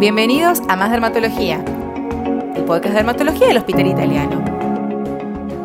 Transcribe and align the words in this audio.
Bienvenidos 0.00 0.62
a 0.66 0.76
Más 0.76 0.90
Dermatología, 0.90 1.62
el 2.56 2.64
podcast 2.64 2.94
de 2.94 2.94
dermatología 2.94 3.48
del 3.48 3.58
Hospital 3.58 3.86
Italiano. 3.86 4.42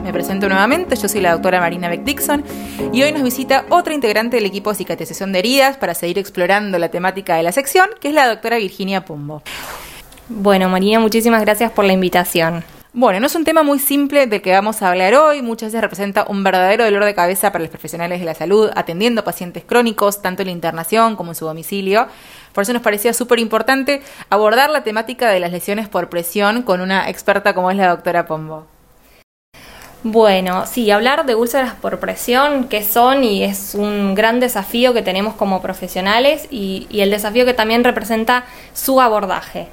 Me 0.04 0.12
presento 0.12 0.50
nuevamente, 0.50 0.98
yo 0.98 1.08
soy 1.08 1.22
la 1.22 1.32
doctora 1.32 1.62
Marina 1.62 1.88
Beck 1.88 2.04
Dixon 2.04 2.44
y 2.92 3.02
hoy 3.02 3.14
nos 3.14 3.24
visita 3.24 3.64
otra 3.70 3.94
integrante 3.94 4.36
del 4.36 4.46
equipo 4.46 4.72
de 4.72 4.76
cicatrización 4.76 5.32
de 5.32 5.40
heridas 5.40 5.78
para 5.78 5.94
seguir 5.94 6.20
explorando 6.20 6.78
la 6.78 6.90
temática 6.90 7.38
de 7.38 7.44
la 7.44 7.54
sección, 7.54 7.88
que 8.02 8.10
es 8.10 8.14
la 8.14 8.28
doctora 8.28 8.58
Virginia 8.58 9.06
Pumbo. 9.06 9.42
Bueno, 10.28 10.68
Marina, 10.68 11.00
muchísimas 11.00 11.40
gracias 11.40 11.72
por 11.72 11.86
la 11.86 11.94
invitación. 11.94 12.66
Bueno, 12.98 13.20
no 13.20 13.28
es 13.28 13.36
un 13.36 13.44
tema 13.44 13.62
muy 13.62 13.80
simple 13.80 14.26
del 14.26 14.42
que 14.42 14.54
vamos 14.54 14.82
a 14.82 14.90
hablar 14.90 15.16
hoy, 15.16 15.42
muchas 15.42 15.68
veces 15.68 15.82
representa 15.82 16.26
un 16.30 16.46
verdadero 16.46 16.86
dolor 16.86 17.04
de 17.04 17.14
cabeza 17.14 17.52
para 17.52 17.62
los 17.62 17.70
profesionales 17.70 18.22
de 18.22 18.26
la 18.26 18.36
salud 18.36 18.72
atendiendo 18.74 19.26
pacientes 19.26 19.66
crónicos, 19.66 20.22
tanto 20.22 20.44
en 20.44 20.46
la 20.46 20.54
internación 20.54 21.18
como 21.18 21.32
en 21.32 21.36
su 21.36 21.44
domicilio. 21.44 22.08
Por 22.54 22.62
eso 22.62 22.72
nos 22.72 22.82
parecía 22.82 23.12
súper 23.12 23.40
importante 23.40 24.02
abordar 24.30 24.70
la 24.70 24.86
temática 24.86 25.30
de 25.30 25.42
las 25.42 25.52
lesiones 25.52 25.90
por 25.90 26.08
presión 26.08 26.62
con 26.62 26.80
una 26.80 27.10
experta 27.10 27.54
como 27.54 27.70
es 27.70 27.76
la 27.76 27.90
doctora 27.90 28.28
Pombo. 28.28 28.66
Bueno, 30.04 30.66
sí, 30.66 30.90
hablar 30.90 31.26
de 31.26 31.36
úlceras 31.36 31.74
por 31.74 32.00
presión, 32.00 32.70
qué 32.70 32.82
son, 32.82 33.26
y 33.26 33.44
es 33.44 33.76
un 33.76 34.16
gran 34.16 34.40
desafío 34.40 34.94
que 34.94 35.02
tenemos 35.02 35.34
como 35.34 35.62
profesionales 35.62 36.48
y, 36.50 36.88
y 36.90 37.02
el 37.02 37.10
desafío 37.10 37.44
que 37.44 37.54
también 37.54 37.84
representa 37.84 38.46
su 38.74 39.02
abordaje. 39.02 39.68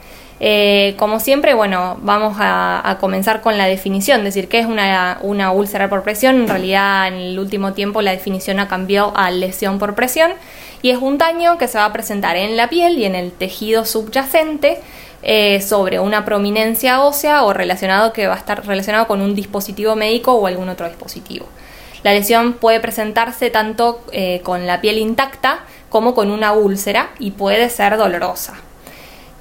Eh, 0.45 0.97
como 0.99 1.21
siempre, 1.21 1.55
bueno, 1.55 1.99
vamos 2.03 2.37
a, 2.41 2.97
comenzar 3.01 3.43
con 3.43 3.57
la 3.57 3.67
definición, 3.67 4.19
es 4.19 4.35
decir, 4.35 4.49
¿qué 4.49 4.59
es 4.59 4.67
una, 4.67 5.19
una, 5.23 5.53
úlcera 5.53 5.89
por 5.89 6.03
presión? 6.03 6.35
En 6.35 6.49
realidad, 6.49 7.07
en 7.07 7.15
el 7.15 7.39
último 7.39 7.75
tiempo 7.75 8.03
la 8.03 8.11
definición 8.11 8.59
ha 8.59 8.67
cambiado 8.67 9.13
a 9.15 9.31
lesión 9.31 9.79
por 9.79 9.95
presión 9.95 10.33
y 10.83 10.91
es 10.91 10.99
un 10.99 11.17
daño 11.17 11.59
que 11.59 11.69
se 11.69 11.79
va 11.79 11.85
a 11.85 11.93
presentar 11.93 12.35
en 12.35 12.57
la 12.57 12.69
piel 12.69 12.99
y 12.99 13.05
en 13.05 13.15
el 13.15 13.31
tejido 13.31 13.85
subyacente 13.85 14.81
eh, 15.23 15.61
sobre 15.61 16.01
una 16.01 16.25
prominencia 16.25 17.05
ósea 17.05 17.45
o 17.45 17.53
relacionado 17.53 18.13
que 18.13 18.27
va 18.27 18.35
a 18.35 18.39
estar 18.39 18.67
relacionado 18.67 19.07
con 19.07 19.21
un 19.21 19.37
dispositivo 19.37 19.95
médico 19.95 20.33
o 20.33 20.49
algún 20.49 20.69
otro 20.69 20.89
dispositivo. 20.89 21.47
La 22.03 22.15
lesión 22.15 22.55
puede 22.55 22.81
presentarse 22.81 23.51
tanto 23.51 24.01
eh, 24.11 24.41
con 24.43 24.67
la 24.67 24.81
piel 24.81 24.99
intacta 24.99 25.61
como 25.89 26.15
con 26.15 26.33
una 26.33 26.53
úlcera 26.53 27.11
y 27.21 27.31
puede 27.31 27.71
ser 27.71 27.97
dolorosa. 27.97 28.55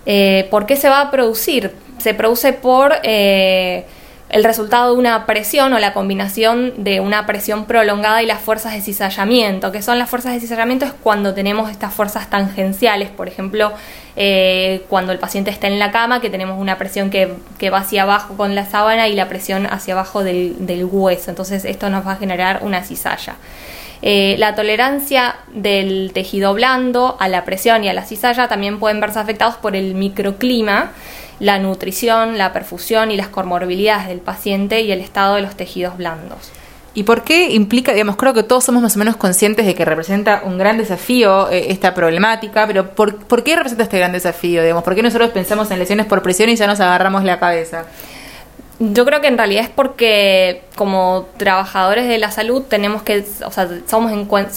Eh, 0.05 0.47
¿Por 0.49 0.65
qué 0.65 0.75
se 0.75 0.89
va 0.89 1.01
a 1.01 1.11
producir? 1.11 1.71
Se 1.97 2.13
produce 2.13 2.53
por 2.53 2.93
eh, 3.03 3.85
el 4.31 4.43
resultado 4.43 4.93
de 4.93 4.99
una 4.99 5.25
presión 5.25 5.73
o 5.73 5.79
la 5.79 5.93
combinación 5.93 6.83
de 6.83 7.01
una 7.01 7.25
presión 7.25 7.65
prolongada 7.65 8.23
y 8.23 8.25
las 8.25 8.39
fuerzas 8.39 8.73
de 8.73 8.81
cizallamiento. 8.81 9.71
¿Qué 9.71 9.81
son 9.81 9.99
las 9.99 10.09
fuerzas 10.09 10.33
de 10.33 10.39
cizallamiento? 10.39 10.85
Es 10.85 10.93
cuando 10.93 11.33
tenemos 11.33 11.69
estas 11.69 11.93
fuerzas 11.93 12.29
tangenciales, 12.29 13.09
por 13.09 13.27
ejemplo, 13.27 13.73
eh, 14.15 14.83
cuando 14.87 15.11
el 15.11 15.19
paciente 15.19 15.51
está 15.51 15.67
en 15.67 15.79
la 15.79 15.91
cama, 15.91 16.21
que 16.21 16.29
tenemos 16.29 16.59
una 16.59 16.77
presión 16.77 17.09
que, 17.09 17.35
va 17.69 17.79
hacia 17.79 18.03
abajo 18.03 18.35
con 18.37 18.55
la 18.55 18.65
sábana 18.65 19.09
y 19.09 19.15
la 19.15 19.27
presión 19.27 19.67
hacia 19.67 19.93
abajo 19.93 20.23
del, 20.23 20.65
del 20.65 20.85
hueso. 20.85 21.29
Entonces 21.29 21.65
esto 21.65 21.89
nos 21.89 22.07
va 22.07 22.13
a 22.13 22.15
generar 22.15 22.61
una 22.63 22.83
cizalla. 22.83 23.35
Eh, 24.01 24.35
la 24.39 24.55
tolerancia 24.55 25.35
del 25.53 26.11
tejido 26.13 26.53
blando 26.53 27.17
a 27.19 27.27
la 27.27 27.45
presión 27.45 27.83
y 27.83 27.89
a 27.89 27.93
la 27.93 28.03
cizalla 28.03 28.47
también 28.47 28.79
pueden 28.79 28.99
verse 28.99 29.19
afectados 29.19 29.55
por 29.55 29.75
el 29.75 29.93
microclima, 29.93 30.91
la 31.39 31.59
nutrición, 31.59 32.37
la 32.37 32.51
perfusión 32.51 33.11
y 33.11 33.17
las 33.17 33.27
comorbilidades 33.27 34.07
del 34.07 34.19
paciente 34.19 34.81
y 34.81 34.91
el 34.91 35.01
estado 35.01 35.35
de 35.35 35.43
los 35.43 35.55
tejidos 35.55 35.97
blandos. 35.97 36.51
¿Y 36.93 37.03
por 37.03 37.23
qué 37.23 37.51
implica, 37.51 37.93
digamos, 37.93 38.17
creo 38.17 38.33
que 38.33 38.43
todos 38.43 38.65
somos 38.65 38.81
más 38.81 38.95
o 38.97 38.99
menos 38.99 39.15
conscientes 39.15 39.65
de 39.65 39.75
que 39.75 39.85
representa 39.85 40.41
un 40.43 40.57
gran 40.57 40.77
desafío 40.77 41.49
eh, 41.49 41.67
esta 41.69 41.93
problemática, 41.93 42.67
pero 42.67 42.89
¿por, 42.89 43.15
¿por, 43.15 43.43
qué 43.43 43.55
representa 43.55 43.83
este 43.83 43.97
gran 43.97 44.11
desafío? 44.11 44.61
Digamos, 44.61 44.83
¿Por 44.83 44.95
qué 44.95 45.01
nosotros 45.01 45.29
pensamos 45.29 45.71
en 45.71 45.79
lesiones 45.79 46.05
por 46.05 46.21
presión 46.21 46.49
y 46.49 46.55
ya 46.57 46.67
nos 46.67 46.81
agarramos 46.81 47.23
la 47.23 47.39
cabeza? 47.39 47.85
Yo 48.83 49.05
creo 49.05 49.21
que 49.21 49.27
en 49.27 49.37
realidad 49.37 49.63
es 49.63 49.69
porque 49.69 50.63
como 50.75 51.27
trabajadores 51.37 52.07
de 52.07 52.17
la 52.17 52.31
salud 52.31 52.63
tenemos 52.63 53.03
que, 53.03 53.23
o 53.45 53.51
sea, 53.51 53.69
somos 53.85 54.11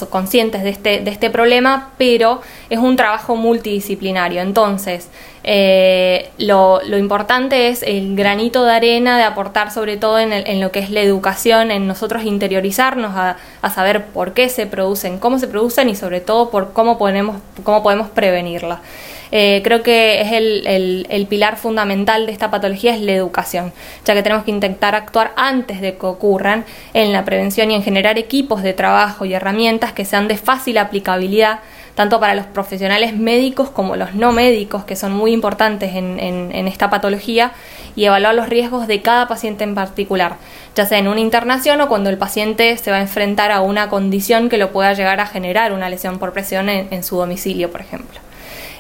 conscientes 0.08 0.62
de 0.62 0.70
este, 0.70 1.00
de 1.00 1.10
este 1.10 1.28
problema, 1.28 1.90
pero 1.98 2.40
es 2.70 2.78
un 2.78 2.96
trabajo 2.96 3.36
multidisciplinario. 3.36 4.40
Entonces, 4.40 5.10
eh, 5.42 6.30
lo, 6.38 6.80
lo, 6.86 6.96
importante 6.96 7.68
es 7.68 7.82
el 7.82 8.16
granito 8.16 8.64
de 8.64 8.72
arena 8.72 9.18
de 9.18 9.24
aportar 9.24 9.70
sobre 9.70 9.98
todo 9.98 10.18
en, 10.18 10.32
en 10.32 10.58
lo 10.58 10.72
que 10.72 10.78
es 10.78 10.88
la 10.88 11.00
educación, 11.00 11.70
en 11.70 11.86
nosotros 11.86 12.24
interiorizarnos 12.24 13.14
a, 13.14 13.36
saber 13.74 14.06
por 14.06 14.32
qué 14.32 14.48
se 14.48 14.64
producen, 14.64 15.18
cómo 15.18 15.38
se 15.38 15.48
producen 15.48 15.90
y 15.90 15.96
sobre 15.96 16.22
todo 16.22 16.48
por 16.48 16.72
cómo 16.72 16.96
podemos, 16.96 17.36
cómo 17.62 17.82
podemos 17.82 18.08
prevenirla. 18.08 18.80
Eh, 19.36 19.62
creo 19.64 19.82
que 19.82 20.20
es 20.20 20.30
el, 20.30 21.08
el, 21.10 21.26
pilar 21.26 21.56
fundamental 21.56 22.24
de 22.24 22.30
esta 22.30 22.52
patología 22.52 22.94
es 22.94 23.00
la 23.00 23.10
educación, 23.14 23.72
ya 24.04 24.14
que 24.14 24.22
tenemos 24.22 24.44
que 24.44 24.52
intentar 24.52 24.94
actuar 24.94 25.32
antes 25.34 25.80
de 25.80 25.96
que 25.96 26.06
ocurran 26.06 26.64
en 26.92 27.12
la 27.12 27.24
prevención 27.24 27.68
y 27.72 27.74
en 27.74 27.82
generar 27.82 28.16
equipos 28.16 28.62
de 28.62 28.74
trabajo 28.74 29.24
y 29.24 29.34
herramientas 29.34 29.92
que 29.92 30.04
sean 30.04 30.28
de 30.28 30.36
fácil 30.36 30.78
aplicabilidad 30.78 31.58
tanto 31.96 32.20
para 32.20 32.36
los 32.36 32.46
profesionales 32.46 33.16
médicos 33.16 33.70
como 33.70 33.96
los 33.96 34.14
no 34.14 34.30
médicos, 34.30 34.84
que 34.84 34.94
son 34.94 35.12
muy 35.12 35.32
importantes 35.32 35.96
en, 35.96 36.20
en, 36.20 36.68
esta 36.68 36.88
patología, 36.88 37.52
y 37.96 38.04
evaluar 38.04 38.36
los 38.36 38.48
riesgos 38.48 38.86
de 38.86 39.02
cada 39.02 39.26
paciente 39.26 39.64
en 39.64 39.74
particular, 39.74 40.36
ya 40.76 40.86
sea 40.86 40.98
en 40.98 41.08
una 41.08 41.20
internación 41.20 41.80
o 41.80 41.88
cuando 41.88 42.10
el 42.10 42.18
paciente 42.18 42.76
se 42.76 42.90
va 42.92 42.98
a 42.98 43.00
enfrentar 43.00 43.50
a 43.50 43.62
una 43.62 43.88
condición 43.88 44.48
que 44.48 44.58
lo 44.58 44.70
pueda 44.72 44.92
llegar 44.92 45.18
a 45.18 45.26
generar 45.26 45.72
una 45.72 45.88
lesión 45.88 46.18
por 46.20 46.32
presión 46.32 46.68
en 46.68 47.02
su 47.02 47.16
domicilio, 47.16 47.70
por 47.70 47.80
ejemplo. 47.80 48.23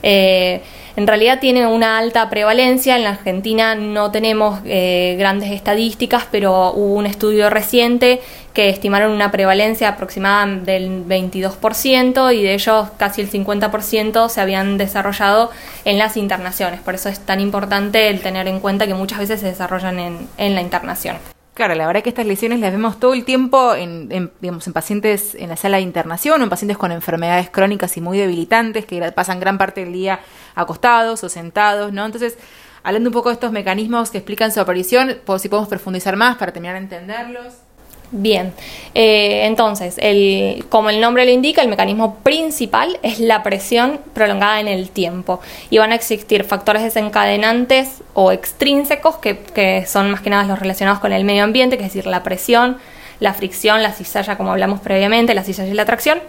Eh, 0.06 0.60
en 0.96 1.06
realidad 1.06 1.40
tiene 1.40 1.66
una 1.66 1.98
alta 1.98 2.28
prevalencia. 2.28 2.96
En 2.96 3.04
la 3.04 3.10
Argentina 3.10 3.74
no 3.74 4.10
tenemos 4.10 4.60
eh, 4.66 5.16
grandes 5.18 5.50
estadísticas, 5.50 6.26
pero 6.30 6.72
hubo 6.72 6.94
un 6.94 7.06
estudio 7.06 7.48
reciente 7.50 8.20
que 8.52 8.68
estimaron 8.68 9.10
una 9.10 9.32
prevalencia 9.32 9.88
aproximada 9.88 10.46
del 10.46 11.04
22% 11.06 12.32
y 12.32 12.42
de 12.42 12.54
ellos 12.54 12.88
casi 12.98 13.22
el 13.22 13.30
50% 13.30 14.28
se 14.28 14.40
habían 14.40 14.76
desarrollado 14.78 15.50
en 15.84 15.98
las 15.98 16.16
internaciones. 16.16 16.80
Por 16.80 16.94
eso 16.94 17.08
es 17.08 17.18
tan 17.18 17.40
importante 17.40 18.08
el 18.10 18.20
tener 18.20 18.46
en 18.46 18.60
cuenta 18.60 18.86
que 18.86 18.94
muchas 18.94 19.18
veces 19.18 19.40
se 19.40 19.46
desarrollan 19.46 19.98
en, 19.98 20.28
en 20.36 20.54
la 20.54 20.60
internación. 20.60 21.33
Claro, 21.54 21.76
la 21.76 21.86
verdad 21.86 22.02
que 22.02 22.08
estas 22.08 22.26
lesiones 22.26 22.58
las 22.58 22.72
vemos 22.72 22.98
todo 22.98 23.14
el 23.14 23.24
tiempo 23.24 23.76
en, 23.76 24.32
digamos, 24.40 24.66
en 24.66 24.72
pacientes 24.72 25.36
en 25.36 25.48
la 25.48 25.56
sala 25.56 25.76
de 25.76 25.84
internación 25.84 26.40
o 26.40 26.44
en 26.44 26.50
pacientes 26.50 26.76
con 26.76 26.90
enfermedades 26.90 27.48
crónicas 27.48 27.96
y 27.96 28.00
muy 28.00 28.18
debilitantes 28.18 28.86
que 28.86 29.00
pasan 29.12 29.38
gran 29.38 29.56
parte 29.56 29.84
del 29.84 29.92
día 29.92 30.18
acostados 30.56 31.22
o 31.22 31.28
sentados, 31.28 31.92
¿no? 31.92 32.04
Entonces, 32.04 32.36
hablando 32.82 33.08
un 33.08 33.14
poco 33.14 33.28
de 33.28 33.34
estos 33.34 33.52
mecanismos 33.52 34.10
que 34.10 34.18
explican 34.18 34.50
su 34.50 34.60
aparición, 34.60 35.20
si 35.38 35.48
podemos 35.48 35.68
profundizar 35.68 36.16
más 36.16 36.36
para 36.38 36.52
terminar 36.52 36.74
de 36.74 36.82
entenderlos. 36.82 37.63
Bien, 38.10 38.52
eh, 38.94 39.46
entonces, 39.46 39.96
el, 39.98 40.66
como 40.68 40.90
el 40.90 41.00
nombre 41.00 41.24
lo 41.24 41.32
indica, 41.32 41.62
el 41.62 41.68
mecanismo 41.68 42.16
principal 42.16 42.98
es 43.02 43.18
la 43.18 43.42
presión 43.42 43.98
prolongada 44.12 44.60
en 44.60 44.68
el 44.68 44.90
tiempo 44.90 45.40
y 45.68 45.78
van 45.78 45.90
a 45.90 45.96
existir 45.96 46.44
factores 46.44 46.82
desencadenantes 46.82 48.02
o 48.12 48.30
extrínsecos 48.30 49.16
que, 49.16 49.38
que 49.38 49.84
son 49.86 50.10
más 50.12 50.20
que 50.20 50.30
nada 50.30 50.44
los 50.44 50.60
relacionados 50.60 51.00
con 51.00 51.12
el 51.12 51.24
medio 51.24 51.42
ambiente, 51.42 51.76
que 51.76 51.84
es 51.84 51.92
decir, 51.92 52.06
la 52.06 52.22
presión, 52.22 52.78
la 53.18 53.34
fricción, 53.34 53.82
la 53.82 53.92
cizalla, 53.92 54.36
como 54.36 54.52
hablamos 54.52 54.80
previamente, 54.80 55.34
la 55.34 55.42
cizalla 55.42 55.70
y 55.70 55.74
la 55.74 55.84
tracción, 55.84 56.20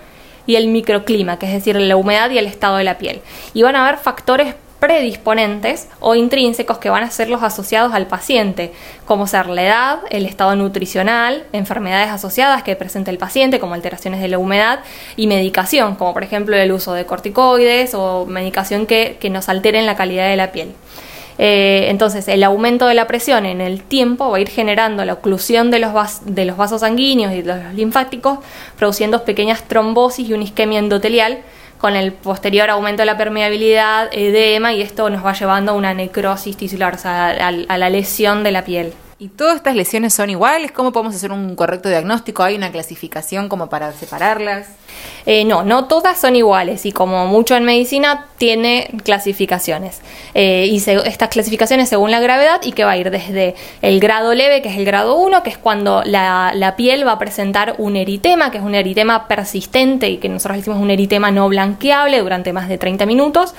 y 0.47 0.55
el 0.55 0.67
microclima, 0.67 1.37
que 1.37 1.45
es 1.47 1.53
decir, 1.53 1.75
la 1.75 1.95
humedad 1.95 2.29
y 2.31 2.37
el 2.37 2.47
estado 2.47 2.77
de 2.77 2.83
la 2.83 2.97
piel. 2.97 3.21
Y 3.53 3.63
van 3.63 3.75
a 3.75 3.87
haber 3.87 3.99
factores 3.99 4.55
predisponentes 4.85 5.87
o 5.99 6.13
intrínsecos 6.13 6.77
que 6.77 6.91
van 6.91 7.01
a 7.01 7.09
ser 7.09 7.27
los 7.27 7.41
asociados 7.41 7.95
al 7.95 8.05
paciente, 8.05 8.71
como 9.05 9.25
ser 9.25 9.47
la 9.47 9.63
edad, 9.63 9.99
el 10.11 10.27
estado 10.27 10.55
nutricional, 10.55 11.43
enfermedades 11.53 12.11
asociadas 12.11 12.61
que 12.61 12.75
presenta 12.75 13.09
el 13.09 13.17
paciente, 13.17 13.59
como 13.59 13.73
alteraciones 13.73 14.21
de 14.21 14.27
la 14.27 14.37
humedad, 14.37 14.81
y 15.15 15.25
medicación, 15.25 15.95
como 15.95 16.13
por 16.13 16.21
ejemplo 16.21 16.55
el 16.55 16.71
uso 16.71 16.93
de 16.93 17.07
corticoides 17.07 17.95
o 17.95 18.27
medicación 18.27 18.85
que, 18.85 19.17
nos 19.31 19.49
alteren 19.49 19.87
la 19.87 19.95
calidad 19.95 20.29
de 20.29 20.35
la 20.35 20.51
piel. 20.51 20.73
Eh, 21.39 21.87
entonces, 21.89 22.27
el 22.27 22.43
aumento 22.43 22.85
de 22.85 22.93
la 22.93 23.07
presión 23.07 23.47
en 23.47 23.61
el 23.61 23.81
tiempo 23.81 24.29
va 24.29 24.37
a 24.37 24.39
ir 24.39 24.49
generando 24.49 25.03
la 25.03 25.13
oclusión 25.13 25.71
de 25.71 25.79
los, 25.79 25.91
de 26.25 26.45
los 26.45 26.57
vasos 26.57 26.81
sanguíneos 26.81 27.33
y 27.33 27.41
de 27.41 27.55
los 27.55 27.73
linfáticos, 27.73 28.37
produciendo 28.77 29.25
pequeñas 29.25 29.63
trombosis 29.63 30.29
y 30.29 30.33
una 30.33 30.43
isquemia 30.43 30.77
endotelial, 30.77 31.39
con 31.85 31.95
el 31.95 32.13
posterior 32.13 32.71
aumento 32.71 33.03
de 33.03 33.05
la 33.05 33.15
permeabilidad, 33.15 34.09
edema, 34.11 34.73
y 34.73 34.81
esto 34.81 35.07
nos 35.11 35.23
va 35.23 35.33
llevando 35.33 35.73
a 35.73 35.75
una 35.75 35.93
necrosis 35.93 36.57
tisular, 36.57 36.95
o 36.95 36.97
sea, 36.97 37.27
a 37.27 37.77
la 37.77 37.89
lesión 37.91 38.43
de 38.43 38.51
la 38.51 38.65
piel. 38.65 38.91
¿Y 39.25 39.29
todas 39.29 39.55
estas 39.55 39.75
lesiones 39.75 40.13
son 40.13 40.29
iguales? 40.29 40.71
¿Cómo 40.71 40.91
podemos 40.91 41.15
hacer 41.15 41.31
un 41.31 41.55
correcto 41.55 41.89
diagnóstico? 41.89 42.43
¿Hay 42.43 42.53
una 42.53 42.71
clasificación 42.71 43.49
como 43.49 43.69
para 43.69 43.91
separarlas? 43.91 44.67
Eh, 45.25 45.45
no, 45.45 45.63
no 45.63 45.85
todas 45.85 46.21
son 46.21 46.35
iguales 46.35 46.85
y 46.85 46.91
como 46.91 47.25
mucho 47.25 47.55
en 47.55 47.63
medicina 47.63 48.27
tiene 48.37 48.87
clasificaciones. 49.03 50.01
Eh, 50.35 50.67
y 50.69 50.77
estas 50.77 51.29
clasificaciones 51.29 51.89
según 51.89 52.11
la 52.11 52.19
gravedad 52.19 52.61
y 52.61 52.73
que 52.73 52.83
va 52.83 52.91
a 52.91 52.97
ir 52.97 53.09
desde 53.09 53.55
el 53.81 53.99
grado 53.99 54.35
leve, 54.35 54.61
que 54.61 54.69
es 54.69 54.77
el 54.77 54.85
grado 54.85 55.15
1, 55.15 55.41
que 55.41 55.49
es 55.49 55.57
cuando 55.57 56.03
la, 56.05 56.51
la, 56.53 56.75
piel 56.75 57.07
va 57.07 57.13
a 57.13 57.17
presentar 57.17 57.73
un 57.79 57.95
eritema, 57.95 58.51
que 58.51 58.59
es 58.59 58.63
un 58.63 58.75
eritema 58.75 59.27
persistente 59.27 60.07
y 60.07 60.17
que 60.17 60.29
nosotros 60.29 60.57
decimos 60.57 60.79
un 60.79 60.91
eritema 60.91 61.31
no 61.31 61.49
blanqueable 61.49 62.19
durante 62.19 62.53
más 62.53 62.69
de 62.69 62.77
30 62.77 63.07
minutos. 63.07 63.55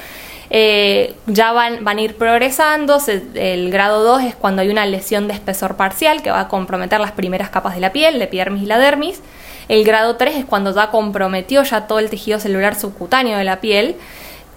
Eh, 0.51 1.15
ya 1.27 1.53
van, 1.53 1.85
van, 1.85 1.99
a 1.99 2.01
ir 2.01 2.17
progresando. 2.17 2.99
el 3.35 3.71
grado 3.71 4.05
2 4.05 4.23
es 4.23 4.35
cuando 4.35 4.63
hay 4.63 4.69
una 4.69 4.87
lesión 4.87 5.27
de 5.29 5.35
espesor 5.35 5.77
parcial 5.77 6.23
que 6.23 6.31
va 6.31 6.41
a 6.41 6.49
comprometer 6.49 7.01
las 7.01 7.13
primeras 7.13 7.51
capas 7.51 7.75
de 7.75 7.81
la 7.81 7.93
piel, 7.93 8.19
la 8.19 8.25
epidermis 8.25 8.63
y 8.63 8.67
la 8.67 8.79
dermis. 8.79 9.21
El 9.69 9.85
grado 9.85 10.17
3 10.17 10.37
es 10.37 10.45
cuando 10.45 10.75
ya 10.75 10.91
comprometió 10.91 11.63
ya 11.65 11.87
todo 11.87 11.99
el 11.99 12.09
tejido 12.09 12.39
celular 12.39 12.79
subcutáneo 12.79 13.37
de 13.37 13.45
la 13.45 13.61
piel. 13.61 13.97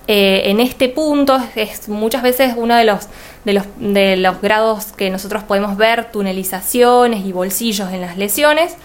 Eh, 0.07 0.49
en 0.49 0.59
este 0.59 0.89
punto 0.89 1.39
es 1.55 1.87
muchas 1.87 2.23
veces 2.23 2.53
uno 2.57 2.75
de 2.75 2.83
los, 2.83 3.07
de, 3.45 3.53
los, 3.53 3.65
de 3.77 4.17
los 4.17 4.41
grados 4.41 4.91
que 4.91 5.09
nosotros 5.09 5.43
podemos 5.43 5.77
ver 5.77 6.11
tunelizaciones 6.11 7.25
y 7.25 7.31
bolsillos 7.31 7.91
en 7.91 8.01
las 8.01 8.17
lesiones. 8.17 8.75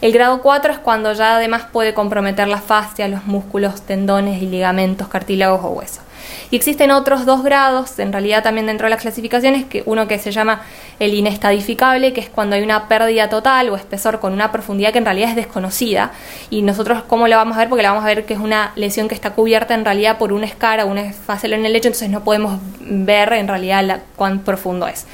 El 0.00 0.12
grado 0.12 0.40
4 0.40 0.72
es 0.72 0.78
cuando 0.78 1.12
ya 1.12 1.36
además 1.36 1.66
puede 1.70 1.92
comprometer 1.92 2.48
la 2.48 2.62
fascia, 2.62 3.08
los 3.08 3.26
músculos, 3.26 3.82
tendones 3.82 4.42
y 4.42 4.46
ligamentos, 4.46 5.08
cartílagos 5.08 5.60
o 5.62 5.68
huesos. 5.68 6.00
Y 6.50 6.56
existen 6.56 6.90
otros 6.90 7.26
dos 7.26 7.42
grados, 7.42 7.98
en 7.98 8.12
realidad 8.12 8.42
también 8.42 8.66
dentro 8.66 8.86
de 8.86 8.90
las 8.90 9.00
clasificaciones, 9.00 9.64
que 9.64 9.82
uno 9.86 10.08
que 10.08 10.18
se 10.18 10.32
llama 10.32 10.62
el 10.98 11.14
inestadificable, 11.14 12.12
que 12.12 12.20
es 12.20 12.28
cuando 12.28 12.56
hay 12.56 12.62
una 12.62 12.88
pérdida 12.88 13.28
total 13.28 13.70
o 13.70 13.76
espesor 13.76 14.20
con 14.20 14.32
una 14.32 14.52
profundidad 14.52 14.92
que 14.92 14.98
en 14.98 15.04
realidad 15.04 15.30
es 15.30 15.36
desconocida. 15.36 16.12
Y 16.50 16.62
nosotros, 16.62 17.02
¿cómo 17.06 17.28
lo 17.28 17.36
vamos 17.36 17.56
a 17.56 17.60
ver? 17.60 17.68
Porque 17.68 17.82
la 17.82 17.90
vamos 17.90 18.04
a 18.04 18.08
ver 18.08 18.24
que 18.26 18.34
es 18.34 18.40
una 18.40 18.72
lesión 18.76 19.08
que 19.08 19.14
está 19.14 19.30
cubierta 19.30 19.74
en 19.74 19.84
realidad 19.84 20.18
por 20.18 20.32
una 20.32 20.46
escara, 20.46 20.84
una 20.84 21.12
facelo 21.12 21.56
en 21.56 21.64
el 21.66 21.72
lecho, 21.72 21.88
entonces 21.88 22.10
no 22.10 22.24
podemos 22.24 22.60
ver 22.80 23.32
en 23.32 23.48
realidad 23.48 24.02
cuán 24.16 24.40
profundo 24.40 24.86
es. 24.86 25.06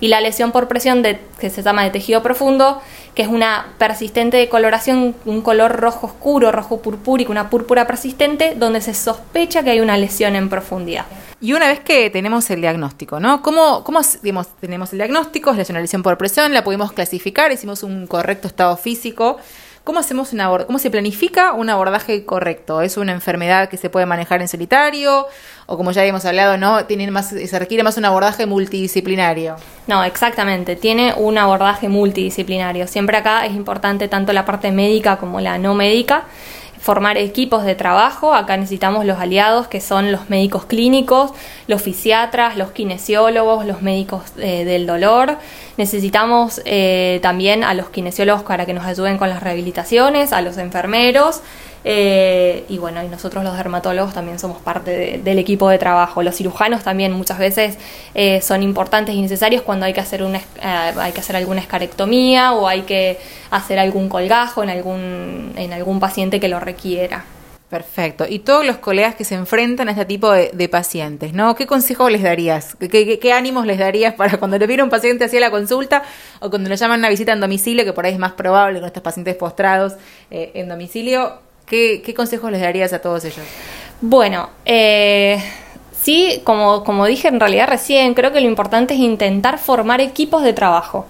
Y 0.00 0.08
la 0.08 0.20
lesión 0.20 0.52
por 0.52 0.68
presión, 0.68 1.02
de, 1.02 1.20
que 1.38 1.50
se 1.50 1.62
llama 1.62 1.84
de 1.84 1.90
tejido 1.90 2.22
profundo, 2.22 2.80
que 3.14 3.22
es 3.22 3.28
una 3.28 3.74
persistente 3.78 4.36
de 4.36 4.48
coloración, 4.48 5.14
un 5.24 5.42
color 5.42 5.76
rojo 5.76 6.06
oscuro, 6.06 6.50
rojo 6.50 6.80
purpúrico, 6.80 7.30
una 7.30 7.48
púrpura 7.48 7.86
persistente, 7.86 8.54
donde 8.56 8.80
se 8.80 8.94
sospecha 8.94 9.62
que 9.62 9.70
hay 9.70 9.80
una 9.80 9.96
lesión 9.96 10.34
en 10.36 10.48
profundidad. 10.48 11.06
Y 11.40 11.52
una 11.52 11.68
vez 11.68 11.80
que 11.80 12.10
tenemos 12.10 12.48
el 12.50 12.60
diagnóstico, 12.60 13.20
¿no? 13.20 13.42
¿Cómo, 13.42 13.84
cómo 13.84 14.00
digamos, 14.22 14.48
tenemos 14.60 14.92
el 14.92 14.98
diagnóstico, 14.98 15.52
es 15.52 15.70
la 15.70 15.80
lesión 15.80 16.02
por 16.02 16.16
presión, 16.16 16.52
la 16.54 16.64
pudimos 16.64 16.92
clasificar, 16.92 17.52
hicimos 17.52 17.82
un 17.82 18.06
correcto 18.06 18.48
estado 18.48 18.76
físico, 18.76 19.38
¿Cómo 19.84 20.00
hacemos 20.00 20.32
una 20.32 20.48
cómo 20.64 20.78
se 20.78 20.90
planifica 20.90 21.52
un 21.52 21.68
abordaje 21.68 22.24
correcto? 22.24 22.80
¿Es 22.80 22.96
una 22.96 23.12
enfermedad 23.12 23.68
que 23.68 23.76
se 23.76 23.90
puede 23.90 24.06
manejar 24.06 24.40
en 24.40 24.48
solitario? 24.48 25.26
O 25.66 25.76
como 25.76 25.92
ya 25.92 26.00
habíamos 26.00 26.24
hablado, 26.24 26.56
¿no? 26.56 26.86
Tiene 26.86 27.10
más, 27.10 27.28
se 27.28 27.58
requiere 27.58 27.82
más 27.82 27.98
un 27.98 28.06
abordaje 28.06 28.46
multidisciplinario. 28.46 29.56
No, 29.86 30.02
exactamente. 30.02 30.74
Tiene 30.74 31.12
un 31.14 31.36
abordaje 31.36 31.90
multidisciplinario. 31.90 32.86
Siempre 32.86 33.18
acá 33.18 33.44
es 33.44 33.52
importante 33.52 34.08
tanto 34.08 34.32
la 34.32 34.46
parte 34.46 34.72
médica 34.72 35.18
como 35.18 35.38
la 35.40 35.58
no 35.58 35.74
médica 35.74 36.24
formar 36.84 37.16
equipos 37.16 37.64
de 37.64 37.74
trabajo. 37.74 38.34
Acá 38.34 38.58
necesitamos 38.58 39.06
los 39.06 39.18
aliados 39.18 39.68
que 39.68 39.80
son 39.80 40.12
los 40.12 40.28
médicos 40.28 40.66
clínicos, 40.66 41.32
los 41.66 41.80
fisiatras, 41.80 42.58
los 42.58 42.72
kinesiólogos, 42.72 43.64
los 43.64 43.80
médicos 43.80 44.20
eh, 44.36 44.66
del 44.66 44.86
dolor. 44.86 45.38
Necesitamos 45.78 46.60
eh, 46.66 47.20
también 47.22 47.64
a 47.64 47.72
los 47.72 47.88
kinesiólogos 47.88 48.42
para 48.42 48.66
que 48.66 48.74
nos 48.74 48.84
ayuden 48.84 49.16
con 49.16 49.30
las 49.30 49.42
rehabilitaciones, 49.42 50.34
a 50.34 50.42
los 50.42 50.58
enfermeros. 50.58 51.40
Eh, 51.84 52.64
y 52.70 52.78
bueno, 52.78 53.02
y 53.04 53.08
nosotros 53.08 53.44
los 53.44 53.56
dermatólogos 53.56 54.14
también 54.14 54.38
somos 54.38 54.60
parte 54.62 55.20
del 55.22 55.38
equipo 55.38 55.68
de 55.68 55.78
trabajo. 55.78 56.22
Los 56.22 56.36
cirujanos 56.36 56.82
también 56.82 57.12
muchas 57.12 57.38
veces 57.38 57.78
eh, 58.14 58.40
son 58.40 58.62
importantes 58.62 59.14
y 59.14 59.20
necesarios 59.20 59.62
cuando 59.62 59.84
hay 59.84 59.92
que 59.92 60.00
hacer 60.00 60.22
una, 60.22 60.38
eh, 60.38 60.42
hay 60.62 61.12
que 61.12 61.20
hacer 61.20 61.36
alguna 61.36 61.60
escarectomía 61.60 62.54
o 62.54 62.66
hay 62.66 62.82
que 62.82 63.18
hacer 63.50 63.78
algún 63.78 64.08
colgajo 64.08 64.62
en 64.62 64.70
algún, 64.70 65.52
en 65.56 65.72
algún 65.74 66.00
paciente 66.00 66.40
que 66.40 66.48
lo 66.48 66.58
requiera. 66.58 67.24
Perfecto. 67.68 68.24
Y 68.28 68.38
todos 68.38 68.64
los 68.64 68.76
colegas 68.76 69.16
que 69.16 69.24
se 69.24 69.34
enfrentan 69.34 69.88
a 69.88 69.92
este 69.92 70.04
tipo 70.04 70.30
de, 70.30 70.68
pacientes, 70.68 71.32
¿no? 71.32 71.56
¿Qué 71.56 71.66
consejo 71.66 72.08
les 72.08 72.22
darías? 72.22 72.76
¿Qué, 72.76 73.32
ánimos 73.32 73.66
les 73.66 73.78
darías 73.78 74.14
para 74.14 74.38
cuando 74.38 74.58
le 74.58 74.66
viene 74.66 74.84
un 74.84 74.90
paciente 74.90 75.24
hacia 75.24 75.40
la 75.40 75.50
consulta 75.50 76.04
o 76.40 76.50
cuando 76.50 76.68
le 76.68 76.76
llaman 76.76 77.00
a 77.00 77.00
una 77.00 77.08
visita 77.08 77.32
en 77.32 77.40
domicilio, 77.40 77.84
que 77.84 77.92
por 77.92 78.06
ahí 78.06 78.12
es 78.12 78.18
más 78.18 78.32
probable 78.32 78.78
con 78.78 78.86
estos 78.86 79.02
pacientes 79.02 79.34
postrados 79.34 79.94
en 80.30 80.68
domicilio? 80.68 81.43
¿Qué, 81.66 82.14
consejos 82.14 82.50
les 82.50 82.60
darías 82.60 82.92
a 82.92 83.00
todos 83.00 83.24
ellos? 83.24 83.44
Bueno, 84.00 84.50
eh, 84.66 85.42
sí, 86.02 86.42
como, 86.44 86.84
como 86.84 87.06
dije 87.06 87.28
en 87.28 87.40
realidad 87.40 87.68
recién, 87.68 88.14
creo 88.14 88.32
que 88.32 88.40
lo 88.40 88.46
importante 88.46 88.94
es 88.94 89.00
intentar 89.00 89.58
formar 89.58 90.00
equipos 90.00 90.42
de 90.42 90.52
trabajo. 90.52 91.06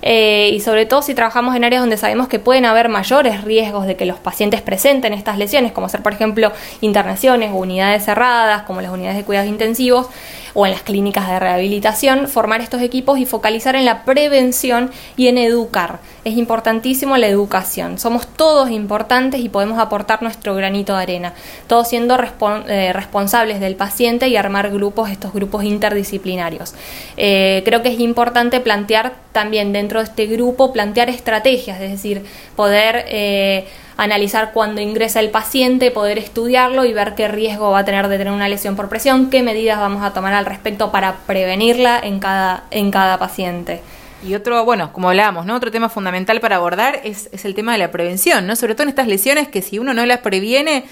Eh, 0.00 0.50
y 0.52 0.60
sobre 0.60 0.86
todo 0.86 1.02
si 1.02 1.14
trabajamos 1.14 1.56
en 1.56 1.64
áreas 1.64 1.82
donde 1.82 1.96
sabemos 1.96 2.28
que 2.28 2.38
pueden 2.38 2.64
haber 2.64 2.88
mayores 2.88 3.42
riesgos 3.42 3.86
de 3.86 3.96
que 3.96 4.04
los 4.04 4.18
pacientes 4.18 4.62
presenten 4.62 5.12
estas 5.12 5.38
lesiones, 5.38 5.72
como 5.72 5.88
ser 5.88 6.02
por 6.02 6.12
ejemplo 6.12 6.52
internaciones 6.80 7.50
o 7.52 7.56
unidades 7.56 8.04
cerradas, 8.04 8.62
como 8.62 8.80
las 8.80 8.92
unidades 8.92 9.16
de 9.16 9.24
cuidados 9.24 9.48
intensivos 9.48 10.06
o 10.54 10.66
en 10.66 10.72
las 10.72 10.82
clínicas 10.82 11.28
de 11.28 11.38
rehabilitación, 11.38 12.28
formar 12.28 12.60
estos 12.60 12.80
equipos 12.80 13.18
y 13.18 13.26
focalizar 13.26 13.76
en 13.76 13.84
la 13.84 14.04
prevención 14.04 14.90
y 15.16 15.28
en 15.28 15.38
educar. 15.38 15.98
Es 16.28 16.36
importantísimo 16.36 17.16
la 17.16 17.26
educación. 17.26 17.98
Somos 17.98 18.26
todos 18.26 18.68
importantes 18.70 19.40
y 19.40 19.48
podemos 19.48 19.78
aportar 19.78 20.22
nuestro 20.22 20.54
granito 20.54 20.94
de 20.94 21.02
arena, 21.02 21.32
todos 21.66 21.88
siendo 21.88 22.18
eh, 22.18 22.92
responsables 22.92 23.60
del 23.60 23.76
paciente 23.76 24.28
y 24.28 24.36
armar 24.36 24.70
grupos, 24.70 25.08
estos 25.08 25.32
grupos 25.32 25.64
interdisciplinarios. 25.64 26.74
Eh, 27.16 27.62
creo 27.64 27.80
que 27.80 27.88
es 27.88 27.98
importante 27.98 28.60
plantear 28.60 29.14
también 29.32 29.72
dentro 29.72 30.00
de 30.00 30.04
este 30.04 30.26
grupo 30.26 30.70
plantear 30.70 31.08
estrategias, 31.08 31.80
es 31.80 31.92
decir, 31.92 32.26
poder 32.54 33.06
eh, 33.08 33.66
analizar 33.96 34.52
cuando 34.52 34.82
ingresa 34.82 35.20
el 35.20 35.30
paciente, 35.30 35.90
poder 35.90 36.18
estudiarlo 36.18 36.84
y 36.84 36.92
ver 36.92 37.14
qué 37.14 37.28
riesgo 37.28 37.70
va 37.70 37.78
a 37.78 37.84
tener 37.86 38.06
de 38.08 38.18
tener 38.18 38.34
una 38.34 38.50
lesión 38.50 38.76
por 38.76 38.90
presión, 38.90 39.30
qué 39.30 39.42
medidas 39.42 39.80
vamos 39.80 40.04
a 40.04 40.12
tomar 40.12 40.34
al 40.34 40.44
respecto 40.44 40.92
para 40.92 41.20
prevenirla 41.26 41.98
en 41.98 42.20
cada, 42.20 42.64
en 42.70 42.90
cada 42.90 43.18
paciente. 43.18 43.80
Y 44.26 44.34
otro, 44.34 44.64
bueno, 44.64 44.92
como 44.92 45.10
hablábamos, 45.10 45.46
¿no? 45.46 45.54
Otro 45.54 45.70
tema 45.70 45.88
fundamental 45.88 46.40
para 46.40 46.56
abordar 46.56 47.00
es, 47.04 47.28
es 47.32 47.44
el 47.44 47.54
tema 47.54 47.72
de 47.72 47.78
la 47.78 47.90
prevención, 47.90 48.46
¿no? 48.46 48.56
Sobre 48.56 48.74
todo 48.74 48.84
en 48.84 48.88
estas 48.88 49.06
lesiones 49.06 49.48
que 49.48 49.62
si 49.62 49.78
uno 49.78 49.94
no 49.94 50.04
las 50.06 50.18
previene, 50.18 50.84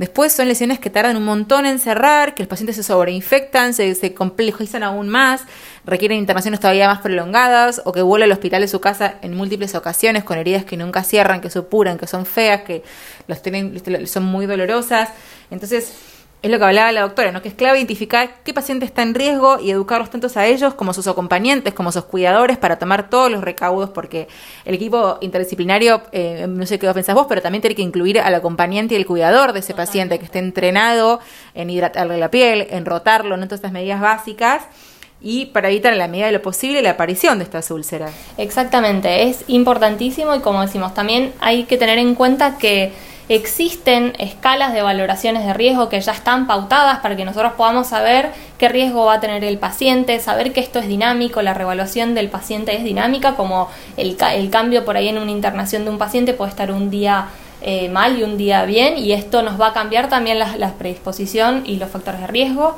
Después 0.00 0.32
son 0.32 0.48
lesiones 0.48 0.78
que 0.78 0.88
tardan 0.88 1.18
un 1.18 1.26
montón 1.26 1.66
en 1.66 1.78
cerrar, 1.78 2.34
que 2.34 2.42
los 2.42 2.48
pacientes 2.48 2.74
se 2.74 2.82
sobreinfectan, 2.82 3.74
se, 3.74 3.94
se 3.94 4.14
complejizan 4.14 4.82
aún 4.82 5.10
más, 5.10 5.42
requieren 5.84 6.16
internaciones 6.16 6.58
todavía 6.58 6.88
más 6.88 7.00
prolongadas 7.00 7.82
o 7.84 7.92
que 7.92 8.00
vuelve 8.00 8.24
al 8.24 8.32
hospital 8.32 8.62
de 8.62 8.68
su 8.68 8.80
casa 8.80 9.16
en 9.20 9.36
múltiples 9.36 9.74
ocasiones 9.74 10.24
con 10.24 10.38
heridas 10.38 10.64
que 10.64 10.78
nunca 10.78 11.04
cierran, 11.04 11.42
que 11.42 11.50
supuran, 11.50 11.98
que 11.98 12.06
son 12.06 12.24
feas, 12.24 12.62
que 12.62 12.82
los 13.26 13.42
tienen, 13.42 13.78
son 14.06 14.24
muy 14.24 14.46
dolorosas. 14.46 15.10
Entonces, 15.50 15.92
es 16.42 16.50
lo 16.50 16.58
que 16.58 16.64
hablaba 16.64 16.90
la 16.92 17.02
doctora, 17.02 17.32
¿no? 17.32 17.42
Que 17.42 17.48
es 17.48 17.54
clave 17.54 17.78
identificar 17.78 18.42
qué 18.44 18.54
paciente 18.54 18.86
está 18.86 19.02
en 19.02 19.14
riesgo 19.14 19.58
y 19.60 19.70
educarlos 19.70 20.08
tanto 20.08 20.28
a 20.34 20.46
ellos 20.46 20.74
como 20.74 20.92
a 20.92 20.94
sus 20.94 21.06
acompañantes, 21.06 21.74
como 21.74 21.90
a 21.90 21.92
sus 21.92 22.04
cuidadores 22.04 22.56
para 22.56 22.78
tomar 22.78 23.10
todos 23.10 23.30
los 23.30 23.42
recaudos, 23.42 23.90
porque 23.90 24.26
el 24.64 24.74
equipo 24.74 25.18
interdisciplinario, 25.20 26.02
eh, 26.12 26.46
no 26.48 26.64
sé 26.64 26.78
qué 26.78 26.90
pensás 26.94 27.14
vos, 27.14 27.26
pero 27.28 27.42
también 27.42 27.60
tiene 27.60 27.74
que 27.74 27.82
incluir 27.82 28.20
al 28.20 28.34
acompañante 28.34 28.94
y 28.94 28.96
el 28.96 29.06
cuidador 29.06 29.52
de 29.52 29.60
ese 29.60 29.74
paciente 29.74 30.18
que 30.18 30.24
esté 30.24 30.38
entrenado 30.38 31.20
en 31.54 31.68
hidratarle 31.68 32.16
la 32.16 32.30
piel, 32.30 32.66
en 32.70 32.86
rotarlo, 32.86 33.36
¿no? 33.36 33.44
Todas 33.44 33.58
estas 33.58 33.72
medidas 33.72 34.00
básicas 34.00 34.62
y 35.20 35.46
para 35.46 35.68
evitar 35.68 35.92
en 35.92 35.98
la 35.98 36.08
medida 36.08 36.26
de 36.26 36.32
lo 36.32 36.40
posible 36.40 36.80
la 36.80 36.90
aparición 36.90 37.38
de 37.38 37.44
estas 37.44 37.70
úlceras. 37.70 38.12
Exactamente, 38.38 39.24
es 39.24 39.44
importantísimo 39.48 40.34
y 40.34 40.40
como 40.40 40.62
decimos, 40.62 40.94
también 40.94 41.34
hay 41.40 41.64
que 41.64 41.76
tener 41.76 41.98
en 41.98 42.14
cuenta 42.14 42.56
que 42.56 42.92
existen 43.30 44.12
escalas 44.18 44.72
de 44.72 44.82
valoraciones 44.82 45.46
de 45.46 45.54
riesgo 45.54 45.88
que 45.88 46.00
ya 46.00 46.10
están 46.10 46.48
pautadas 46.48 46.98
para 46.98 47.14
que 47.16 47.24
nosotros 47.24 47.52
podamos 47.52 47.86
saber 47.86 48.32
qué 48.58 48.68
riesgo 48.68 49.04
va 49.04 49.14
a 49.14 49.20
tener 49.20 49.44
el 49.44 49.56
paciente, 49.56 50.18
saber 50.18 50.52
que 50.52 50.58
esto 50.58 50.80
es 50.80 50.88
dinámico, 50.88 51.40
la 51.40 51.54
revaluación 51.54 52.16
del 52.16 52.28
paciente 52.28 52.74
es 52.76 52.82
dinámica, 52.82 53.36
como 53.36 53.68
el, 53.96 54.16
el 54.34 54.50
cambio 54.50 54.84
por 54.84 54.96
ahí 54.96 55.08
en 55.08 55.18
una 55.18 55.30
internación 55.30 55.84
de 55.84 55.90
un 55.90 55.98
paciente 55.98 56.34
puede 56.34 56.50
estar 56.50 56.72
un 56.72 56.90
día 56.90 57.28
eh, 57.62 57.88
mal 57.88 58.18
y 58.18 58.22
un 58.22 58.36
día 58.36 58.64
bien 58.64 58.96
y 58.96 59.12
esto 59.12 59.42
nos 59.42 59.60
va 59.60 59.68
a 59.68 59.72
cambiar 59.74 60.08
también 60.08 60.38
la, 60.38 60.72
predisposición 60.78 61.62
y 61.66 61.76
los 61.76 61.88
factores 61.90 62.20
de 62.20 62.26
riesgo. 62.26 62.76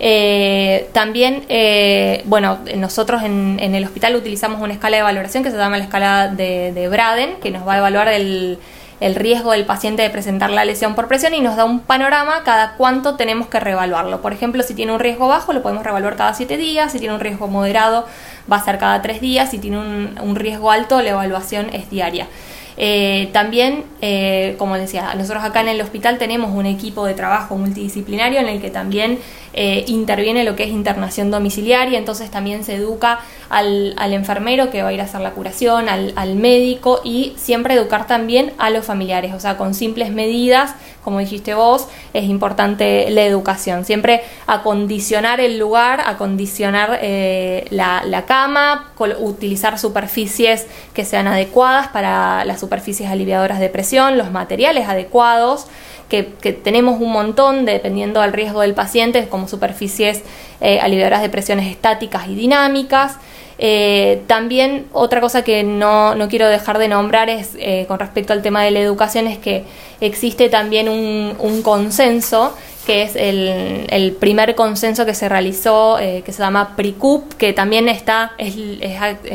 Eh, 0.00 0.90
también, 0.92 1.44
eh, 1.48 2.22
bueno, 2.26 2.58
nosotros 2.76 3.22
en, 3.22 3.58
el 3.60 3.84
hospital 3.84 4.16
utilizamos 4.16 4.60
una 4.60 4.74
escala 4.74 4.98
de 4.98 5.02
valoración 5.02 5.44
que 5.44 5.50
se 5.50 5.56
llama 5.56 5.78
la 5.78 5.84
escala 5.84 6.28
de, 6.28 6.72
de 6.72 6.88
Braden, 6.88 7.36
que 7.40 7.50
nos 7.50 7.66
va 7.66 7.74
a 7.74 7.78
evaluar 7.78 8.08
el, 8.08 8.58
el 9.00 9.14
riesgo 9.14 9.52
del 9.52 9.64
paciente 9.64 10.02
de 10.02 10.10
presentar 10.10 10.50
la 10.50 10.64
lesión 10.64 10.94
por 10.94 11.08
presión 11.08 11.34
y 11.34 11.40
nos 11.40 11.56
da 11.56 11.64
un 11.64 11.80
panorama 11.80 12.42
cada 12.44 12.74
cuánto 12.76 13.16
tenemos 13.16 13.48
que 13.48 13.60
reevaluarlo. 13.60 14.22
Por 14.22 14.32
ejemplo, 14.32 14.62
si 14.62 14.74
tiene 14.74 14.92
un 14.92 15.00
riesgo 15.00 15.28
bajo, 15.28 15.52
lo 15.52 15.62
podemos 15.62 15.84
reevaluar 15.84 16.16
cada 16.16 16.34
7 16.34 16.56
días, 16.56 16.92
si 16.92 16.98
tiene 16.98 17.14
un 17.14 17.20
riesgo 17.20 17.48
moderado, 17.48 18.06
va 18.50 18.56
a 18.56 18.64
ser 18.64 18.78
cada 18.78 19.02
3 19.02 19.20
días, 19.20 19.50
si 19.50 19.58
tiene 19.58 19.78
un, 19.78 20.36
riesgo 20.36 20.70
alto, 20.70 21.00
la 21.02 21.10
evaluación 21.10 21.70
es 21.72 21.90
diaria. 21.90 22.28
Eh, 22.76 23.30
también, 23.32 23.84
eh, 24.00 24.56
como 24.58 24.76
decía, 24.76 25.14
nosotros 25.14 25.44
acá 25.44 25.60
en 25.60 25.68
el 25.68 25.80
hospital 25.80 26.18
tenemos 26.18 26.50
un 26.50 26.66
equipo 26.66 27.06
de 27.06 27.14
trabajo 27.14 27.56
multidisciplinario 27.56 28.40
en 28.40 28.48
el 28.48 28.60
que 28.60 28.70
también 28.70 29.20
eh, 29.52 29.84
interviene 29.86 30.42
lo 30.42 30.56
que 30.56 30.64
es 30.64 30.70
internación 30.70 31.30
domiciliaria, 31.30 31.98
entonces 31.98 32.32
también 32.32 32.64
se 32.64 32.74
educa 32.74 33.20
al, 33.54 34.12
enfermero 34.12 34.70
que 34.70 34.82
va 34.82 34.88
a 34.88 34.92
ir 34.92 35.00
a 35.00 35.04
hacer 35.04 35.20
la 35.20 35.30
curación, 35.30 35.88
al, 35.88 36.12
al, 36.16 36.34
médico 36.34 37.00
y 37.04 37.34
siempre 37.36 37.74
educar 37.74 38.06
también 38.06 38.52
a 38.58 38.70
los 38.70 38.84
familiares, 38.84 39.32
o 39.32 39.40
sea, 39.40 39.56
con 39.56 39.74
simples 39.74 40.10
medidas, 40.10 40.74
como 41.02 41.20
dijiste 41.20 41.54
vos, 41.54 41.86
es 42.12 42.24
importante 42.24 43.08
la 43.10 43.22
educación, 43.22 43.84
siempre 43.84 44.22
acondicionar 44.46 45.40
el 45.40 45.58
lugar, 45.58 46.02
acondicionar 46.04 46.98
eh, 47.02 47.66
la, 47.70 48.02
la, 48.04 48.24
cama, 48.24 48.92
utilizar 49.20 49.78
superficies 49.78 50.66
que 50.92 51.04
sean 51.04 51.28
adecuadas 51.28 51.88
para 51.88 52.44
las 52.44 52.58
superficies 52.60 53.10
aliviadoras 53.10 53.60
de 53.60 53.68
presión, 53.68 54.18
los 54.18 54.30
materiales 54.30 54.88
adecuados, 54.88 55.66
que, 56.08 56.52
tenemos 56.52 57.00
un 57.00 57.12
montón 57.12 57.64
dependiendo 57.64 58.20
del 58.20 58.32
riesgo 58.32 58.60
del 58.60 58.74
paciente, 58.74 59.28
como 59.28 59.48
superficies 59.48 60.22
eh, 60.60 60.80
aliviadoras 60.80 61.22
de 61.22 61.28
presiones 61.28 61.66
estáticas 61.66 62.28
y 62.28 62.34
dinámicas. 62.34 63.18
Eh, 63.58 64.22
también 64.26 64.86
otra 64.92 65.20
cosa 65.20 65.42
que 65.42 65.62
no, 65.62 66.14
quiero 66.28 66.48
dejar 66.48 66.78
de 66.78 66.88
nombrar 66.88 67.30
es 67.30 67.52
eh, 67.58 67.84
con 67.86 67.98
respecto 67.98 68.32
al 68.32 68.42
tema 68.42 68.62
de 68.62 68.70
la 68.72 68.80
educación 68.80 69.26
es 69.26 69.38
que 69.38 69.64
existe 70.00 70.48
también 70.48 70.88
un, 70.88 71.62
consenso 71.62 72.54
que 72.84 73.02
es 73.02 73.16
el, 73.16 74.16
primer 74.20 74.54
consenso 74.54 75.06
que 75.06 75.14
se 75.14 75.28
realizó, 75.28 75.98
eh, 75.98 76.22
que 76.26 76.32
se 76.32 76.42
llama 76.42 76.76
PRICUP, 76.76 77.34
que 77.34 77.52
también 77.52 77.88
está, 77.88 78.32
es, 78.36 78.56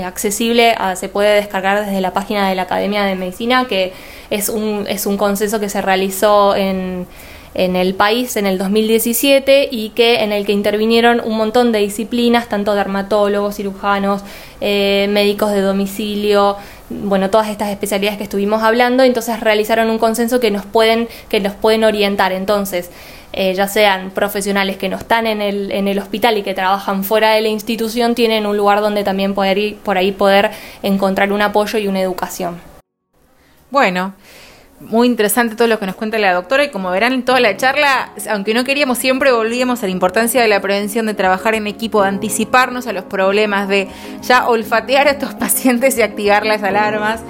accesible, 0.06 0.76
se 0.96 1.10
puede 1.10 1.36
descargar 1.36 1.86
desde 1.86 2.02
la 2.02 2.14
página 2.14 2.48
de 2.50 2.56
la 2.56 2.64
Academia 2.64 3.04
de 3.06 3.16
Medicina, 3.16 3.66
que 3.68 3.94
es 4.30 4.50
un, 4.50 4.86
es 4.88 5.08
un 5.08 5.18
consenso 5.18 5.60
que 5.60 5.70
se 5.70 5.82
realizó 5.82 6.56
en, 6.56 7.08
en 7.54 7.76
el 7.76 7.96
país 7.96 8.36
en 8.38 8.46
el 8.46 8.58
2017 8.58 9.70
y 9.72 9.90
que 9.90 10.24
en 10.24 10.32
el 10.32 10.46
que 10.46 10.52
intervinieron 10.52 11.22
un 11.24 11.38
montón 11.38 11.72
de 11.72 11.80
disciplinas, 11.80 12.48
tanto 12.48 12.76
dermatólogos, 12.76 13.56
cirujanos, 13.56 14.22
eh, 14.62 15.08
médicos 15.10 15.52
de 15.52 15.62
domicilio, 15.62 16.58
bueno, 16.90 17.30
todas 17.30 17.50
estas 17.50 17.70
especialidades 17.70 18.18
que 18.18 18.24
estuvimos 18.24 18.64
hablando, 18.64 19.04
entonces 19.04 19.40
realizaron 19.40 19.90
un 19.90 20.00
consenso 20.00 20.40
que 20.40 20.52
nos 20.52 20.66
pueden, 20.66 21.08
que 21.30 21.40
nos 21.40 21.54
pueden 21.54 21.84
orientar. 21.84 22.32
Entonces, 22.32 22.90
eh, 23.32 23.54
ya 23.54 23.68
sean 23.68 24.10
profesionales 24.10 24.78
que 24.78 24.90
no 24.90 24.98
están 24.98 25.28
en 25.28 25.42
el, 25.42 25.72
en 25.72 25.88
el 25.88 26.00
hospital 26.00 26.38
y 26.38 26.42
que 26.42 26.56
trabajan 26.56 27.04
fuera 27.04 27.32
de 27.32 27.42
la 27.42 27.50
institución, 27.50 28.16
tienen 28.16 28.48
un 28.48 28.58
lugar 28.58 28.82
donde 28.82 29.04
también 29.04 29.36
poder 29.36 29.58
ir, 29.58 29.78
por 29.78 29.98
ahí 29.98 30.12
poder 30.12 30.52
encontrar 30.82 31.32
un 31.32 31.42
apoyo 31.42 31.78
y 31.78 31.88
una 31.88 32.02
educación. 32.02 32.60
Bueno, 33.70 34.14
muy 34.82 35.08
interesante 35.08 35.56
todo 35.56 35.68
lo 35.68 35.80
que 35.80 35.86
nos 35.86 35.96
cuenta 35.96 36.18
la 36.18 36.34
doctora 36.34 36.64
y 36.64 36.70
como 36.70 36.90
verán 36.90 37.14
en 37.14 37.24
toda 37.24 37.40
la 37.40 37.56
charla, 37.58 38.12
aunque 38.30 38.54
no 38.54 38.64
queríamos, 38.64 38.98
siempre 38.98 39.32
volvíamos 39.32 39.84
a 39.84 39.88
la 39.88 39.92
importancia 39.92 40.42
de 40.42 40.48
la 40.48 40.62
prevención, 40.62 41.06
de 41.06 41.14
trabajar 41.14 41.56
en 41.56 41.68
equipo, 41.68 42.02
de 42.02 42.10
anticiparnos 42.10 42.88
a 42.88 42.94
los 42.94 43.04
problemas, 43.04 43.68
de 43.68 43.88
ya 44.22 44.48
olfatear 44.48 45.08
a 45.08 45.12
estos 45.12 45.34
pacientes 45.36 45.98
y 45.98 46.02
activar 46.02 46.46
las 46.46 46.64
alarmas. 46.64 47.22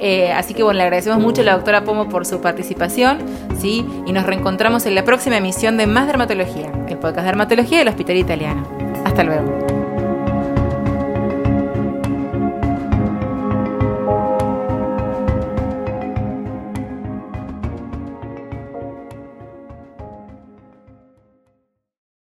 Eh, 0.00 0.32
así 0.32 0.54
que 0.54 0.62
bueno, 0.62 0.78
le 0.78 0.84
agradecemos 0.84 1.18
mucho 1.18 1.42
a 1.42 1.44
la 1.44 1.54
doctora 1.54 1.84
Pomo 1.84 2.08
por 2.08 2.24
su 2.24 2.40
participación, 2.40 3.18
¿sí? 3.60 3.84
Y 4.06 4.12
nos 4.12 4.24
reencontramos 4.26 4.86
en 4.86 4.94
la 4.94 5.04
próxima 5.04 5.36
emisión 5.36 5.76
de 5.76 5.86
Más 5.88 6.06
Dermatología, 6.06 6.70
el 6.88 6.98
podcast 6.98 7.18
de 7.18 7.24
dermatología 7.24 7.78
del 7.78 7.88
Hospital 7.88 8.16
Italiano. 8.16 8.66
Hasta 9.04 9.24
luego. 9.24 9.67